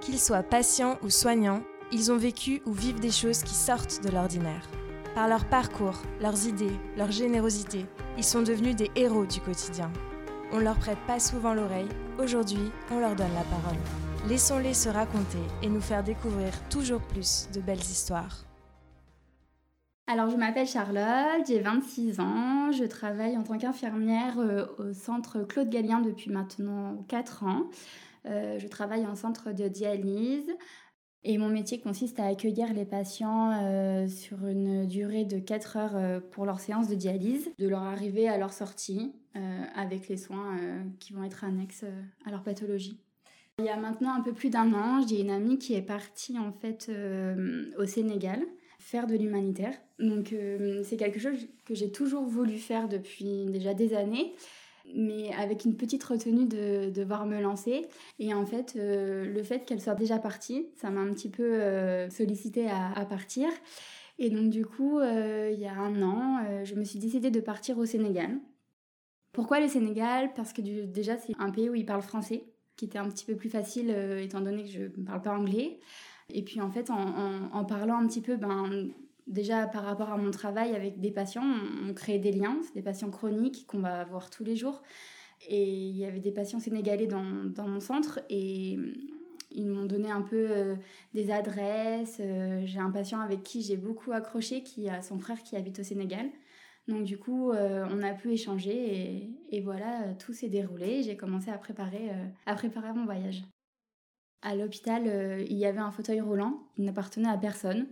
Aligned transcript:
Qu'ils 0.00 0.18
soient 0.18 0.42
patients 0.42 0.98
ou 1.02 1.10
soignants, 1.10 1.62
ils 1.92 2.10
ont 2.10 2.16
vécu 2.16 2.62
ou 2.64 2.72
vivent 2.72 3.00
des 3.00 3.10
choses 3.10 3.42
qui 3.42 3.54
sortent 3.54 4.02
de 4.02 4.08
l'ordinaire. 4.08 4.66
Par 5.14 5.28
leur 5.28 5.44
parcours, 5.44 6.00
leurs 6.20 6.46
idées, 6.46 6.78
leur 6.96 7.10
générosité, 7.10 7.84
ils 8.16 8.24
sont 8.24 8.42
devenus 8.42 8.76
des 8.76 8.90
héros 8.96 9.26
du 9.26 9.40
quotidien. 9.40 9.90
On 10.52 10.58
leur 10.58 10.78
prête 10.78 10.98
pas 11.06 11.20
souvent 11.20 11.52
l'oreille, 11.52 11.88
aujourd'hui 12.18 12.72
on 12.90 12.98
leur 12.98 13.14
donne 13.14 13.34
la 13.34 13.44
parole. 13.44 13.78
Laissons-les 14.26 14.72
se 14.72 14.88
raconter 14.88 15.38
et 15.62 15.68
nous 15.68 15.80
faire 15.82 16.02
découvrir 16.02 16.50
toujours 16.70 17.02
plus 17.02 17.48
de 17.52 17.60
belles 17.60 17.78
histoires. 17.78 18.44
Alors, 20.06 20.28
je 20.28 20.36
m'appelle 20.36 20.66
Charlotte, 20.66 21.46
j'ai 21.46 21.60
26 21.60 22.18
ans, 22.18 22.72
je 22.72 22.84
travaille 22.84 23.36
en 23.36 23.42
tant 23.42 23.58
qu'infirmière 23.58 24.40
euh, 24.40 24.66
au 24.78 24.92
centre 24.92 25.42
Claude 25.44 25.70
Gallien 25.70 26.00
depuis 26.00 26.30
maintenant 26.30 27.04
4 27.06 27.44
ans. 27.44 27.62
Euh, 28.26 28.58
je 28.58 28.68
travaille 28.68 29.06
en 29.06 29.14
centre 29.14 29.52
de 29.52 29.68
dialyse 29.68 30.50
et 31.22 31.36
mon 31.38 31.48
métier 31.48 31.80
consiste 31.80 32.18
à 32.18 32.26
accueillir 32.26 32.72
les 32.72 32.84
patients 32.84 33.52
euh, 33.52 34.08
sur 34.08 34.46
une 34.46 34.86
durée 34.86 35.24
de 35.24 35.38
4 35.38 35.76
heures 35.76 36.22
pour 36.30 36.46
leur 36.46 36.60
séance 36.60 36.88
de 36.88 36.94
dialyse, 36.94 37.50
de 37.58 37.68
leur 37.68 37.82
arrivée 37.82 38.28
à 38.28 38.38
leur 38.38 38.52
sortie 38.52 39.12
avec 39.76 40.08
les 40.08 40.16
soins 40.16 40.56
qui 40.98 41.12
vont 41.12 41.22
être 41.22 41.44
annexes 41.44 41.84
à 42.24 42.30
leur 42.30 42.42
pathologie. 42.42 42.98
Il 43.60 43.64
y 43.66 43.68
a 43.68 43.76
maintenant 43.76 44.12
un 44.12 44.22
peu 44.22 44.32
plus 44.32 44.50
d'un 44.50 44.72
an, 44.72 45.06
j'ai 45.06 45.20
une 45.20 45.30
amie 45.30 45.58
qui 45.58 45.74
est 45.74 45.82
partie 45.82 46.36
en 46.38 46.52
fait 46.52 46.90
au 47.78 47.86
Sénégal 47.86 48.40
faire 48.80 49.06
de 49.06 49.14
l'humanitaire. 49.14 49.74
Donc 49.98 50.32
euh, 50.32 50.82
c'est 50.84 50.96
quelque 50.96 51.20
chose 51.20 51.46
que 51.64 51.74
j'ai 51.74 51.92
toujours 51.92 52.24
voulu 52.24 52.56
faire 52.58 52.88
depuis 52.88 53.46
déjà 53.46 53.74
des 53.74 53.94
années, 53.94 54.34
mais 54.94 55.32
avec 55.34 55.64
une 55.64 55.76
petite 55.76 56.02
retenue 56.04 56.46
de 56.46 56.90
devoir 56.90 57.26
me 57.26 57.40
lancer. 57.40 57.86
Et 58.18 58.34
en 58.34 58.44
fait, 58.46 58.74
euh, 58.76 59.24
le 59.24 59.42
fait 59.42 59.64
qu'elle 59.64 59.80
soit 59.80 59.94
déjà 59.94 60.18
partie, 60.18 60.68
ça 60.76 60.90
m'a 60.90 61.00
un 61.00 61.12
petit 61.12 61.28
peu 61.28 61.42
euh, 61.42 62.08
sollicité 62.10 62.68
à, 62.68 63.04
partir. 63.04 63.48
Et 64.18 64.30
donc 64.30 64.50
du 64.50 64.66
coup, 64.66 65.00
il 65.00 65.58
y 65.58 65.66
a 65.66 65.72
un 65.72 66.02
an, 66.02 66.64
je 66.64 66.74
me 66.74 66.84
suis 66.84 66.98
décidée 66.98 67.30
de 67.30 67.40
partir 67.40 67.78
au 67.78 67.86
Sénégal. 67.86 68.38
Pourquoi 69.32 69.60
le 69.60 69.68
Sénégal? 69.68 70.30
Parce 70.34 70.52
que 70.52 70.60
déjà 70.60 71.16
c'est 71.16 71.32
un 71.38 71.50
pays 71.50 71.70
où 71.70 71.74
ils 71.74 71.86
parlent 71.86 72.02
français, 72.02 72.44
qui 72.76 72.84
était 72.84 72.98
un 72.98 73.08
petit 73.08 73.24
peu 73.24 73.34
plus 73.34 73.48
facile 73.48 73.88
étant 74.20 74.42
donné 74.42 74.64
que 74.64 74.70
je 74.70 74.82
ne 74.82 75.06
parle 75.06 75.22
pas 75.22 75.34
anglais. 75.34 75.80
Et 76.34 76.42
puis 76.42 76.60
en 76.60 76.70
fait, 76.70 76.90
en, 76.90 77.64
parlant 77.64 77.98
un 77.98 78.06
petit 78.06 78.20
peu, 78.20 78.36
ben, 78.36 78.90
déjà 79.26 79.66
par 79.66 79.84
rapport 79.84 80.10
à 80.10 80.16
mon 80.16 80.30
travail 80.30 80.74
avec 80.74 81.00
des 81.00 81.10
patients, 81.10 81.44
on, 81.86 81.92
crée 81.94 82.18
des 82.18 82.32
liens. 82.32 82.58
Des 82.74 82.82
patients 82.82 83.10
chroniques 83.10 83.66
qu'on 83.66 83.80
va 83.80 84.04
voir 84.04 84.30
tous 84.30 84.44
les 84.44 84.56
jours. 84.56 84.82
Et 85.48 85.64
il 85.64 85.96
y 85.96 86.04
avait 86.04 86.20
des 86.20 86.32
patients 86.32 86.60
sénégalais 86.60 87.06
dans, 87.06 87.24
dans 87.44 87.66
mon 87.66 87.80
centre 87.80 88.20
et 88.28 88.78
ils 89.52 89.66
m'ont 89.66 89.86
donné 89.86 90.10
un 90.10 90.22
peu 90.22 90.46
euh, 90.50 90.76
des 91.14 91.30
adresses. 91.30 92.18
Euh, 92.20 92.62
j'ai 92.64 92.78
un 92.78 92.90
patient 92.90 93.20
avec 93.20 93.42
qui 93.42 93.62
j'ai 93.62 93.76
beaucoup 93.76 94.12
accroché, 94.12 94.62
qui 94.62 94.88
a 94.88 95.02
son 95.02 95.18
frère 95.18 95.42
qui 95.42 95.56
habite 95.56 95.80
au 95.80 95.82
Sénégal. 95.82 96.30
Donc 96.88 97.04
du 97.04 97.18
coup, 97.18 97.52
euh, 97.52 97.86
on 97.90 98.02
a 98.02 98.12
pu 98.12 98.32
échanger 98.32 99.30
et, 99.50 99.60
voilà, 99.60 100.14
tout 100.18 100.32
s'est 100.32 100.48
déroulé. 100.48 101.02
J'ai 101.02 101.16
commencé 101.16 101.50
à 101.50 101.58
préparer, 101.58 102.10
à 102.46 102.54
préparer 102.54 102.92
mon 102.92 103.04
voyage. 103.04 103.42
À 104.42 104.54
l'hôpital, 104.54 105.44
il 105.48 105.56
y 105.56 105.66
avait 105.66 105.80
un 105.80 105.90
fauteuil 105.90 106.20
roulant, 106.20 106.66
il 106.78 106.84
n'appartenait 106.84 107.28
à 107.28 107.36
personne. 107.36 107.86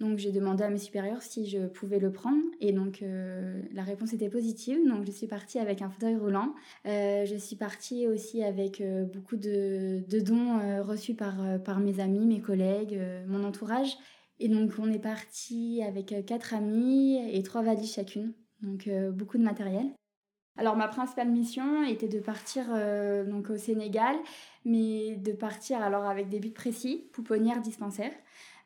Donc 0.00 0.18
j'ai 0.18 0.32
demandé 0.32 0.64
à 0.64 0.70
mes 0.70 0.78
supérieurs 0.78 1.22
si 1.22 1.46
je 1.46 1.66
pouvais 1.66 1.98
le 1.98 2.10
prendre 2.10 2.42
et 2.58 2.72
donc 2.72 3.02
euh, 3.02 3.60
la 3.72 3.82
réponse 3.82 4.12
était 4.12 4.30
positive. 4.30 4.78
Donc 4.88 5.04
je 5.04 5.10
suis 5.10 5.26
partie 5.26 5.58
avec 5.58 5.82
un 5.82 5.90
fauteuil 5.90 6.16
roulant. 6.16 6.54
Euh, 6.86 7.26
je 7.26 7.36
suis 7.36 7.56
partie 7.56 8.08
aussi 8.08 8.42
avec 8.42 8.82
beaucoup 9.12 9.36
de, 9.36 10.02
dons 10.20 10.82
reçus 10.82 11.14
par, 11.14 11.36
par 11.64 11.80
mes 11.80 12.00
amis, 12.00 12.26
mes 12.26 12.40
collègues, 12.40 12.98
mon 13.28 13.44
entourage. 13.44 13.96
Et 14.38 14.48
donc 14.48 14.72
on 14.78 14.90
est 14.90 14.98
parti 14.98 15.82
avec 15.86 16.14
quatre 16.26 16.54
amis 16.54 17.20
et 17.32 17.42
trois 17.42 17.62
valises 17.62 17.94
chacune. 17.94 18.32
Donc 18.62 18.88
beaucoup 19.12 19.36
de 19.36 19.44
matériel. 19.44 19.90
Alors 20.60 20.76
ma 20.76 20.88
principale 20.88 21.30
mission 21.30 21.84
était 21.84 22.06
de 22.06 22.18
partir 22.18 22.66
euh, 22.74 23.24
donc 23.24 23.48
au 23.48 23.56
Sénégal, 23.56 24.14
mais 24.66 25.16
de 25.16 25.32
partir 25.32 25.80
alors 25.80 26.04
avec 26.04 26.28
des 26.28 26.38
buts 26.38 26.50
précis, 26.50 27.08
pouponnière, 27.14 27.62
dispensaire. 27.62 28.12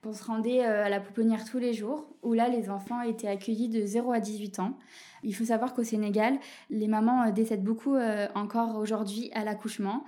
On 0.06 0.12
se 0.12 0.24
rendait 0.24 0.64
euh, 0.64 0.84
à 0.84 0.88
la 0.88 1.00
pouponnière 1.00 1.44
tous 1.44 1.58
les 1.58 1.72
jours, 1.72 2.06
où 2.22 2.32
là 2.32 2.48
les 2.48 2.70
enfants 2.70 3.00
étaient 3.02 3.28
accueillis 3.28 3.68
de 3.68 3.84
0 3.84 4.12
à 4.12 4.20
18 4.20 4.58
ans. 4.58 4.76
Il 5.22 5.34
faut 5.34 5.44
savoir 5.44 5.74
qu'au 5.74 5.84
Sénégal, 5.84 6.38
les 6.70 6.88
mamans 6.88 7.22
euh, 7.22 7.30
décèdent 7.30 7.64
beaucoup 7.64 7.96
encore 8.34 8.76
aujourd'hui 8.76 9.30
à 9.34 9.44
l'accouchement. 9.44 10.04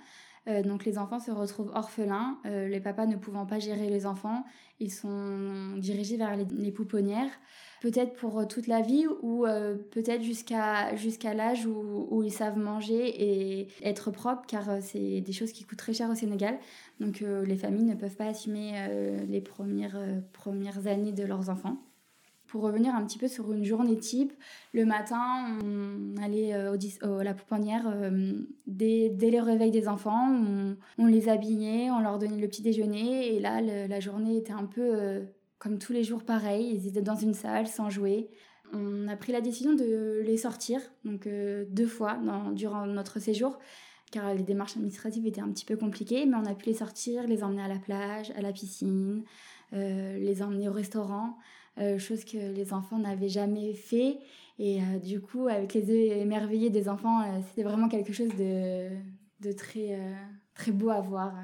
Donc 0.65 0.85
les 0.85 0.99
enfants 0.99 1.19
se 1.19 1.31
retrouvent 1.31 1.73
orphelins, 1.75 2.39
les 2.45 2.81
papas 2.81 3.07
ne 3.07 3.17
pouvant 3.17 3.47
pas 3.47 3.59
gérer 3.59 3.89
les 3.91 4.07
enfants, 4.07 4.45
ils 4.79 4.93
sont 4.93 5.77
dirigés 5.77 6.17
vers 6.17 6.37
les 6.37 6.73
pouponnières 6.73 7.31
peut-être 7.81 8.15
pour 8.15 8.39
euh, 8.41 8.45
toute 8.47 8.67
la 8.67 8.81
vie 8.81 9.07
ou 9.23 9.47
euh, 9.47 9.77
peut-être 9.77 10.23
jusqu'à 10.23 11.35
l'âge 11.35 11.67
où, 11.67 12.09
où, 12.11 12.23
ils 12.23 12.33
savent 12.33 12.59
manger 12.59 13.07
et 13.07 13.69
être 13.83 14.11
propres 14.11 14.45
car 14.47 14.69
euh, 14.69 14.79
c'est 14.81 15.21
des 15.21 15.33
choses 15.33 15.53
qui 15.53 15.65
coûtent 15.65 15.79
très 15.79 15.93
cher 15.93 16.11
au 16.11 16.15
Sénégal. 16.15 16.59
Donc 17.01 17.21
les 17.21 17.57
familles 17.57 17.85
ne 17.85 17.95
peuvent 17.95 18.17
pas 18.17 18.27
assumer 18.27 18.73
les 19.29 19.43
premières, 19.43 19.99
premières 20.33 20.87
années 20.87 21.13
de 21.13 21.25
leurs 21.25 21.51
enfants. 21.51 21.77
Pour 22.47 22.63
revenir 22.63 22.95
un 22.95 23.05
petit 23.05 23.19
peu 23.19 23.29
sur 23.29 23.53
une 23.53 23.65
journée 23.65 23.99
type, 23.99 24.33
le 24.73 24.85
matin, 24.85 25.59
on 25.63 26.17
allait 26.23 26.55
au, 26.69 27.19
à 27.19 27.25
la 27.25 27.35
pouponnière 27.35 27.93
dès, 28.67 29.09
dès, 29.09 29.31
le 29.31 29.41
réveil 29.41 29.71
des 29.71 29.89
enfants, 29.89 30.33
on, 30.99 31.07
les 31.07 31.29
habillait, 31.29 31.91
on 31.91 32.01
leur 32.01 32.19
donnait 32.19 32.37
le 32.37 32.47
petit 32.49 32.63
déjeuner. 32.63 33.35
Et 33.35 33.41
là, 33.41 33.61
la 33.61 34.01
journée 34.01 34.37
était 34.37 34.53
un 34.53 34.65
peu 34.65 35.27
comme 35.59 35.79
tous 35.79 35.93
les 35.93 36.05
jours 36.05 36.23
pareil, 36.23 36.75
ils 36.75 36.87
étaient 36.87 37.03
dans 37.03 37.17
une 37.17 37.35
salle 37.35 37.67
sans 37.67 37.91
jouer. 37.91 38.29
On 38.73 39.09
a 39.09 39.17
pris 39.17 39.33
la 39.33 39.41
décision 39.41 39.75
de 39.75 40.23
les 40.25 40.37
sortir, 40.37 40.81
donc 41.05 41.27
euh, 41.27 41.65
deux 41.71 41.87
fois 41.87 42.19
durant 42.53 42.87
notre 42.87 43.21
séjour, 43.21 43.59
car 44.11 44.35
les 44.35 44.43
démarches 44.43 44.77
administratives 44.77 45.27
étaient 45.27 45.41
un 45.41 45.51
petit 45.51 45.65
peu 45.65 45.77
compliquées, 45.77 46.27
mais 46.27 46.37
on 46.37 46.45
a 46.45 46.55
pu 46.55 46.67
les 46.67 46.75
sortir, 46.75 47.27
les 47.27 47.43
emmener 47.43 47.63
à 47.63 47.69
la 47.69 47.79
plage, 47.79 48.33
à 48.37 48.43
la 48.43 48.53
piscine, 48.53 49.23
euh, 49.73 50.19
les 50.19 50.43
emmener 50.43 50.69
au 50.69 50.73
restaurant, 50.73 51.37
euh, 51.79 51.99
chose 51.99 52.25
que 52.25 52.37
les 52.37 52.73
enfants 52.73 52.99
n'avaient 52.99 53.29
jamais 53.29 53.75
fait. 53.75 54.19
Et 54.59 54.81
du 55.05 55.21
coup, 55.21 55.49
avec 55.49 55.75
les 55.75 55.83
yeux 55.83 56.13
émerveillés 56.17 56.71
des 56.71 56.89
enfants, 56.89 57.21
c'était 57.47 57.63
vraiment 57.63 57.89
quelque 57.89 58.15
chose 58.15 58.35
de, 58.39 58.89
de 59.41 59.53
très, 59.53 60.01
très 60.55 60.73
beau 60.73 60.89
à 60.89 61.03
voir. 61.03 61.35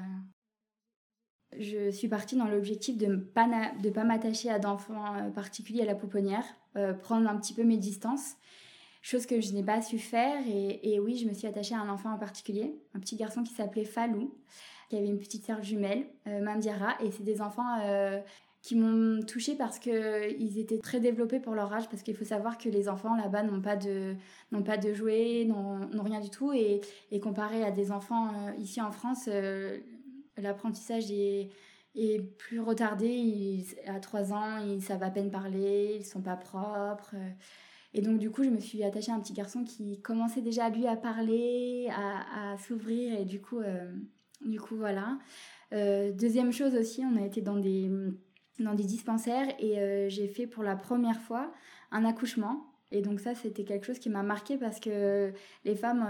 Je 1.59 1.91
suis 1.91 2.07
partie 2.07 2.35
dans 2.35 2.47
l'objectif 2.47 2.97
de 2.97 3.05
ne 3.07 3.15
pas, 3.17 3.47
de 3.81 3.89
pas 3.89 4.03
m'attacher 4.03 4.49
à 4.49 4.59
d'enfants 4.59 5.15
euh, 5.15 5.29
particuliers 5.29 5.83
à 5.83 5.85
la 5.85 5.95
pouponnière, 5.95 6.45
euh, 6.77 6.93
prendre 6.93 7.29
un 7.29 7.37
petit 7.37 7.53
peu 7.53 7.63
mes 7.63 7.77
distances, 7.77 8.35
chose 9.01 9.25
que 9.25 9.41
je 9.41 9.53
n'ai 9.53 9.63
pas 9.63 9.81
su 9.81 9.99
faire. 9.99 10.41
Et, 10.47 10.99
oui, 10.99 11.17
je 11.17 11.27
me 11.27 11.33
suis 11.33 11.47
attachée 11.47 11.75
à 11.75 11.79
un 11.79 11.89
enfant 11.89 12.11
en 12.11 12.17
particulier, 12.17 12.75
un 12.95 12.99
petit 12.99 13.15
garçon 13.15 13.43
qui 13.43 13.53
s'appelait 13.53 13.85
Falou, 13.85 14.33
qui 14.89 14.97
avait 14.97 15.07
une 15.07 15.19
petite 15.19 15.45
sœur 15.45 15.61
jumelle, 15.61 16.05
euh, 16.27 16.41
Mandiara. 16.41 16.95
Et 17.03 17.11
c'est 17.11 17.23
des 17.23 17.41
enfants 17.41 17.79
qui 18.63 18.75
m'ont 18.75 19.21
touchée 19.23 19.55
parce 19.55 19.77
qu'ils 19.77 20.57
étaient 20.57 20.79
très 20.79 20.99
développés 20.99 21.39
pour 21.39 21.53
leur 21.53 21.71
âge, 21.71 21.87
parce 21.89 22.01
qu'il 22.01 22.15
faut 22.15 22.25
savoir 22.25 22.57
que 22.57 22.69
les 22.69 22.89
enfants 22.89 23.15
là-bas 23.15 23.43
n'ont 23.43 23.61
pas 23.61 23.75
de, 23.75 24.15
n'ont 24.51 24.63
pas 24.63 24.77
de 24.77 24.93
jouets, 24.93 25.45
n'ont, 25.45 26.03
rien 26.03 26.21
du 26.21 26.29
tout. 26.31 26.53
Et, 26.53 26.81
et, 27.11 27.19
comparé 27.19 27.63
à 27.63 27.71
des 27.71 27.91
enfants 27.91 28.31
ici 28.57 28.81
en 28.81 28.91
France, 28.91 29.27
l'apprentissage 30.37 31.11
est, 31.11 31.49
est, 31.95 32.21
plus 32.37 32.61
retardé. 32.61 33.65
à 33.85 33.99
3 33.99 34.33
ans, 34.33 34.57
ils 34.65 34.81
savent 34.81 35.03
à 35.03 35.11
peine 35.11 35.29
parler, 35.29 35.97
ils 35.99 36.05
sont 36.05 36.21
pas 36.21 36.37
propres. 36.37 37.15
Et 37.93 38.01
donc, 38.01 38.17
du 38.17 38.31
coup, 38.31 38.43
je 38.43 38.49
me 38.49 38.59
suis 38.59 38.83
attachée 38.83 39.11
à 39.11 39.15
un 39.15 39.19
petit 39.19 39.33
garçon 39.33 39.63
qui 39.63 40.01
commençait 40.01 40.41
déjà, 40.41 40.69
lui, 40.69 40.87
à 40.87 40.95
parler, 40.95 41.87
à, 41.91 42.57
s'ouvrir. 42.57 43.19
Et 43.19 43.25
du 43.25 43.39
coup, 43.39 43.59
euh, 43.59 43.91
du 44.41 44.59
coup 44.59 44.75
voilà. 44.75 45.19
Euh, 45.73 46.11
deuxième 46.11 46.51
chose 46.51 46.75
aussi, 46.75 47.03
on 47.03 47.21
a 47.21 47.25
été 47.25 47.41
dans 47.41 47.57
des, 47.57 47.89
dans 48.59 48.73
des 48.73 48.83
dispensaires 48.83 49.47
et 49.59 49.79
euh, 49.79 50.09
j'ai 50.09 50.27
fait 50.27 50.47
pour 50.47 50.63
la 50.63 50.75
première 50.75 51.19
fois 51.19 51.51
un 51.91 52.05
accouchement. 52.05 52.65
Et 52.91 53.01
donc 53.01 53.19
ça, 53.19 53.33
c'était 53.33 53.63
quelque 53.63 53.85
chose 53.85 53.99
qui 53.99 54.09
m'a 54.09 54.23
marqué 54.23 54.57
parce 54.57 54.79
que 54.79 55.33
les 55.65 55.75
femmes, 55.75 56.07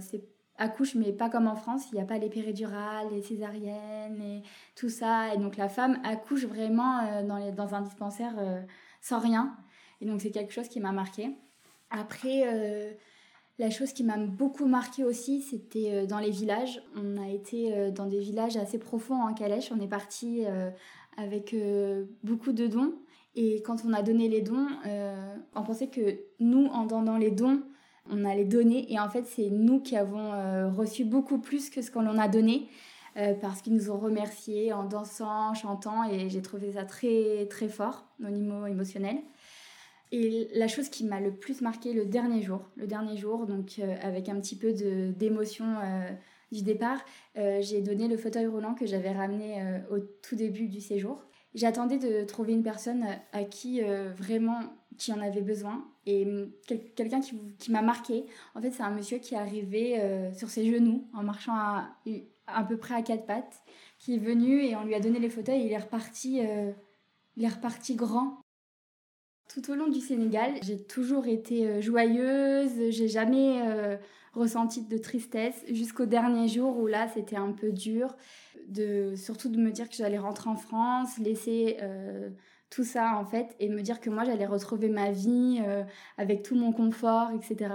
c'est 0.00 0.22
accouche, 0.60 0.94
mais 0.94 1.12
pas 1.12 1.28
comme 1.28 1.48
en 1.48 1.56
France. 1.56 1.86
Il 1.90 1.96
n'y 1.96 2.00
a 2.00 2.04
pas 2.04 2.18
les 2.18 2.28
péridurales, 2.28 3.08
les 3.10 3.22
césariennes 3.22 4.20
et 4.22 4.42
tout 4.76 4.90
ça. 4.90 5.34
Et 5.34 5.38
donc 5.38 5.56
la 5.56 5.68
femme 5.68 5.98
accouche 6.04 6.44
vraiment 6.44 7.00
euh, 7.00 7.22
dans, 7.26 7.38
les, 7.38 7.50
dans 7.50 7.74
un 7.74 7.80
dispensaire 7.80 8.34
euh, 8.38 8.60
sans 9.00 9.18
rien. 9.18 9.56
Et 10.00 10.06
donc 10.06 10.20
c'est 10.20 10.30
quelque 10.30 10.52
chose 10.52 10.68
qui 10.68 10.78
m'a 10.78 10.92
marqué. 10.92 11.30
Après, 11.90 12.42
euh, 12.46 12.92
la 13.60 13.70
chose 13.70 13.92
qui 13.92 14.02
m'a 14.04 14.16
beaucoup 14.16 14.66
marqué 14.66 15.04
aussi, 15.04 15.42
c'était 15.42 16.06
dans 16.06 16.18
les 16.18 16.30
villages. 16.30 16.82
On 16.96 17.16
a 17.22 17.28
été 17.28 17.90
dans 17.92 18.06
des 18.06 18.18
villages 18.18 18.56
assez 18.56 18.78
profonds 18.78 19.22
en 19.22 19.34
Calèche. 19.34 19.70
On 19.70 19.80
est 19.80 19.86
parti 19.86 20.44
avec 21.18 21.54
beaucoup 22.24 22.52
de 22.52 22.66
dons. 22.66 22.94
Et 23.36 23.62
quand 23.62 23.84
on 23.86 23.92
a 23.92 24.02
donné 24.02 24.28
les 24.28 24.40
dons, 24.40 24.66
on 25.54 25.62
pensait 25.62 25.88
que 25.88 26.20
nous, 26.40 26.66
en 26.68 26.86
donnant 26.86 27.18
les 27.18 27.30
dons, 27.30 27.60
on 28.10 28.24
allait 28.24 28.44
donner 28.44 28.92
et 28.92 28.98
en 28.98 29.08
fait 29.08 29.26
c'est 29.26 29.50
nous 29.50 29.80
qui 29.80 29.96
avons 29.96 30.32
euh, 30.32 30.70
reçu 30.70 31.04
beaucoup 31.04 31.38
plus 31.38 31.70
que 31.70 31.82
ce 31.82 31.90
qu'on 31.90 32.06
en 32.06 32.18
a 32.18 32.28
donné 32.28 32.68
parce 33.40 33.60
qu'ils 33.60 33.74
nous 33.74 33.90
ont 33.90 33.98
remerciés 33.98 34.72
en 34.72 34.84
dansant, 34.84 35.52
chantant, 35.52 36.08
et 36.08 36.30
j'ai 36.30 36.40
trouvé 36.40 36.72
ça 36.72 36.84
très 36.84 37.46
très 37.50 37.68
fort 37.68 38.06
au 38.24 38.30
niveau 38.30 38.64
émotionnel. 38.66 39.18
Et 40.12 40.48
la 40.54 40.66
chose 40.66 40.88
qui 40.88 41.04
m'a 41.04 41.20
le 41.20 41.32
plus 41.32 41.60
marqué 41.60 41.92
le 41.92 42.04
dernier 42.04 42.42
jour, 42.42 42.68
le 42.76 42.86
dernier 42.86 43.16
jour, 43.16 43.46
donc 43.46 43.80
avec 44.02 44.28
un 44.28 44.40
petit 44.40 44.56
peu 44.56 44.72
d'émotion 44.72 45.64
du 46.50 46.62
départ, 46.62 47.04
j'ai 47.36 47.80
donné 47.80 48.08
le 48.08 48.16
fauteuil 48.16 48.46
roulant 48.46 48.74
que 48.74 48.86
j'avais 48.86 49.12
ramené 49.12 49.62
au 49.90 50.00
tout 50.00 50.34
début 50.34 50.66
du 50.66 50.80
séjour. 50.80 51.24
J'attendais 51.54 51.98
de 51.98 52.24
trouver 52.24 52.54
une 52.54 52.64
personne 52.64 53.04
à 53.32 53.44
qui 53.44 53.82
vraiment 54.16 54.60
qui 54.98 55.12
en 55.12 55.20
avait 55.20 55.42
besoin 55.42 55.84
et 56.06 56.26
quelqu'un 56.96 57.20
qui, 57.20 57.38
qui 57.58 57.70
m'a 57.70 57.82
marqué. 57.82 58.26
En 58.56 58.60
fait, 58.60 58.72
c'est 58.72 58.82
un 58.82 58.90
monsieur 58.90 59.18
qui 59.18 59.34
est 59.34 59.38
arrivé 59.38 59.96
sur 60.34 60.48
ses 60.48 60.68
genoux 60.68 61.08
en 61.14 61.22
marchant 61.22 61.54
à, 61.54 61.88
à 62.48 62.64
peu 62.64 62.76
près 62.76 62.94
à 62.94 63.02
quatre 63.02 63.26
pattes, 63.26 63.62
qui 63.98 64.16
est 64.16 64.18
venu 64.18 64.64
et 64.64 64.74
on 64.74 64.84
lui 64.84 64.96
a 64.96 65.00
donné 65.00 65.20
les 65.20 65.30
fauteuils 65.30 65.62
et 65.62 65.66
il 65.66 65.72
est 65.72 65.78
reparti, 65.78 66.40
il 67.36 67.44
est 67.44 67.48
reparti 67.48 67.94
grand. 67.94 68.40
Tout 69.52 69.70
au 69.70 69.74
long 69.74 69.88
du 69.88 70.00
Sénégal, 70.00 70.52
j'ai 70.62 70.80
toujours 70.80 71.26
été 71.26 71.82
joyeuse, 71.82 72.90
j'ai 72.90 73.08
jamais 73.08 73.60
ressenti 74.32 74.82
de 74.82 74.98
tristesse 74.98 75.64
jusqu'au 75.68 76.06
dernier 76.06 76.48
jour 76.48 76.78
où 76.78 76.86
là 76.86 77.08
c'était 77.08 77.36
un 77.36 77.52
peu 77.52 77.72
dur, 77.72 78.14
surtout 79.16 79.48
de 79.48 79.58
me 79.58 79.70
dire 79.70 79.88
que 79.88 79.94
j'allais 79.94 80.18
rentrer 80.18 80.50
en 80.50 80.56
France, 80.56 81.18
laisser 81.18 81.78
euh, 81.82 82.30
tout 82.70 82.84
ça 82.84 83.16
en 83.16 83.24
fait 83.24 83.56
et 83.58 83.68
me 83.68 83.82
dire 83.82 84.00
que 84.00 84.10
moi 84.10 84.24
j'allais 84.24 84.46
retrouver 84.46 84.88
ma 84.88 85.10
vie 85.10 85.60
euh, 85.66 85.82
avec 86.16 86.42
tout 86.42 86.54
mon 86.54 86.72
confort, 86.72 87.30
etc. 87.32 87.74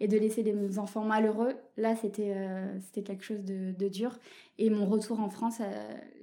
Et 0.00 0.08
de 0.08 0.16
laisser 0.16 0.42
des 0.42 0.78
enfants 0.78 1.04
malheureux, 1.04 1.54
là 1.76 1.94
c'était 1.96 2.32
euh, 2.34 2.78
quelque 3.04 3.24
chose 3.24 3.44
de, 3.44 3.88
dur. 3.88 4.18
Et 4.58 4.70
mon 4.70 4.86
retour 4.86 5.20
en 5.20 5.28
France, 5.28 5.60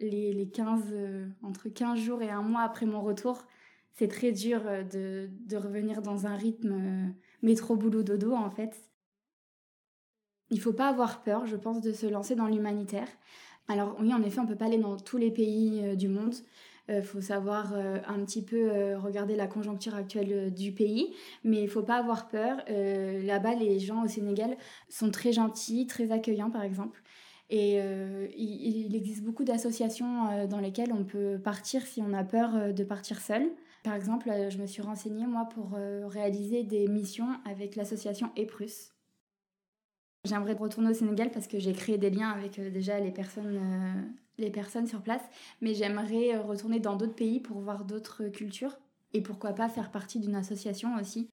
les, 0.01 0.33
les 0.33 0.47
15, 0.47 0.81
entre 1.43 1.69
15 1.69 1.99
jours 1.99 2.21
et 2.21 2.29
un 2.29 2.41
mois 2.41 2.61
après 2.61 2.85
mon 2.85 3.01
retour, 3.01 3.45
c'est 3.97 4.07
très 4.07 4.31
dur 4.31 4.61
de, 4.91 5.29
de 5.45 5.57
revenir 5.57 6.01
dans 6.01 6.25
un 6.27 6.35
rythme 6.35 7.13
métro 7.41 7.75
boulot 7.75 8.03
dodo 8.03 8.33
en 8.33 8.49
fait 8.49 8.87
il 10.49 10.59
faut 10.59 10.73
pas 10.73 10.87
avoir 10.87 11.21
peur, 11.23 11.45
je 11.45 11.55
pense, 11.55 11.81
de 11.81 11.91
se 11.91 12.05
lancer 12.05 12.35
dans 12.35 12.47
l'humanitaire. 12.47 13.07
Alors 13.67 13.97
oui, 13.99 14.13
en 14.13 14.23
effet, 14.23 14.39
on 14.39 14.45
peut 14.45 14.55
pas 14.55 14.65
aller 14.65 14.77
dans 14.77 14.97
tous 14.97 15.17
les 15.17 15.31
pays 15.31 15.81
euh, 15.83 15.95
du 15.95 16.07
monde. 16.07 16.35
Il 16.87 16.95
euh, 16.95 17.01
faut 17.01 17.19
savoir 17.19 17.73
euh, 17.73 17.97
un 18.07 18.23
petit 18.23 18.41
peu 18.41 18.95
regarder 18.95 19.35
la 19.35 19.47
conjoncture 19.47 19.93
actuelle 19.93 20.53
du 20.53 20.71
pays, 20.71 21.13
mais 21.43 21.61
il 21.61 21.67
faut 21.67 21.83
pas 21.83 21.97
avoir 21.97 22.29
peur. 22.29 22.57
Là-bas, 22.67 23.55
les 23.55 23.79
gens 23.79 24.03
au 24.03 24.07
Sénégal 24.07 24.55
sont 24.89 25.11
très 25.11 25.33
gentils, 25.33 25.85
très 25.85 26.11
accueillants, 26.11 26.51
par 26.51 26.63
exemple. 26.63 27.01
Et 27.49 27.77
il, 28.37 28.93
existe 28.93 29.23
beaucoup 29.23 29.45
d'associations 29.45 30.47
dans 30.47 30.59
lesquelles 30.59 30.91
on 30.91 31.05
peut 31.05 31.39
partir 31.41 31.85
si 31.85 32.01
on 32.01 32.13
a 32.13 32.25
peur 32.25 32.73
de 32.73 32.83
partir 32.83 33.21
seul. 33.21 33.49
Par 33.83 33.93
exemple, 33.93 34.29
je 34.49 34.57
me 34.57 34.65
suis 34.67 34.81
renseignée, 34.81 35.25
moi, 35.25 35.47
pour 35.53 35.71
réaliser 36.09 36.63
des 36.63 36.87
missions 36.87 37.29
avec 37.45 37.75
l'association 37.75 38.31
EPRUS. 38.35 38.91
J'aimerais 40.27 40.53
retourner 40.53 40.89
au 40.89 40.93
Sénégal 40.93 41.31
parce 41.31 41.47
que 41.47 41.57
j'ai 41.57 41.73
créé 41.73 41.97
des 41.97 42.09
liens 42.09 42.29
avec 42.29 42.59
euh, 42.59 42.69
déjà 42.69 42.99
les 42.99 43.11
personnes, 43.11 43.57
euh, 43.57 44.01
les 44.37 44.49
personnes 44.49 44.87
sur 44.87 45.01
place, 45.01 45.21
mais 45.61 45.73
j'aimerais 45.73 46.35
euh, 46.35 46.41
retourner 46.41 46.79
dans 46.79 46.95
d'autres 46.95 47.15
pays 47.15 47.39
pour 47.39 47.59
voir 47.59 47.85
d'autres 47.85 48.27
cultures 48.27 48.77
et 49.13 49.21
pourquoi 49.21 49.53
pas 49.53 49.69
faire 49.69 49.89
partie 49.89 50.19
d'une 50.19 50.35
association 50.35 50.95
aussi. 50.99 51.29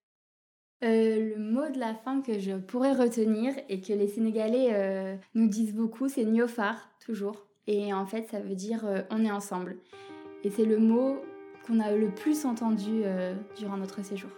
le 0.81 1.37
mot 1.38 1.69
de 1.70 1.79
la 1.79 1.94
fin 1.94 2.20
que 2.20 2.38
je 2.38 2.52
pourrais 2.52 2.93
retenir 2.93 3.52
et 3.69 3.81
que 3.81 3.93
les 3.93 4.06
Sénégalais 4.06 5.19
nous 5.35 5.49
disent 5.49 5.75
beaucoup, 5.75 6.08
c'est 6.08 6.25
Niofar, 6.25 6.88
toujours. 7.05 7.47
Et 7.67 7.93
en 7.93 8.06
fait, 8.06 8.29
ça 8.31 8.38
veut 8.38 8.55
dire 8.55 8.87
on 9.11 9.25
est 9.25 9.31
ensemble. 9.31 9.79
Et 10.44 10.50
c'est 10.50 10.67
le 10.67 10.79
mot 10.79 11.17
qu'on 11.66 11.81
a 11.81 11.93
le 11.93 12.11
plus 12.11 12.44
entendu 12.46 13.02
durant 13.56 13.76
notre 13.76 14.05
séjour. 14.05 14.31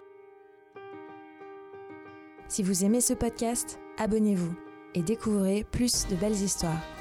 Si 2.48 2.62
vous 2.62 2.84
aimez 2.84 3.00
ce 3.00 3.12
podcast, 3.12 3.78
abonnez-vous 3.98 4.54
et 4.94 5.02
découvrez 5.02 5.64
plus 5.64 6.06
de 6.08 6.14
belles 6.16 6.32
histoires. 6.32 6.95